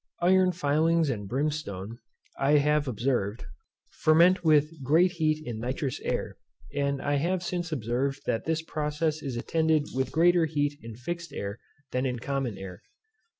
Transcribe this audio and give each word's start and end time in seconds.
Iron 0.23 0.51
filings 0.51 1.11
and 1.11 1.27
brimstone, 1.29 1.99
I 2.35 2.53
have 2.53 2.87
observed, 2.87 3.45
ferment 3.91 4.43
with 4.43 4.81
great 4.83 5.11
heat 5.11 5.45
in 5.45 5.59
nitrous 5.59 5.99
air, 5.99 6.37
and 6.73 6.99
I 6.99 7.17
have 7.17 7.43
since 7.43 7.71
observed 7.71 8.23
that 8.25 8.45
this 8.45 8.63
process 8.63 9.21
is 9.21 9.37
attended 9.37 9.89
with 9.93 10.11
greater 10.11 10.45
heat 10.45 10.79
in 10.81 10.95
fixed 10.95 11.31
air 11.33 11.59
than 11.91 12.07
in 12.07 12.17
common 12.17 12.57
air. 12.57 12.81